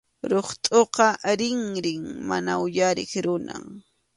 [0.31, 1.07] Ruqtʼuqa
[1.39, 3.65] rinrin mana uyariq runam.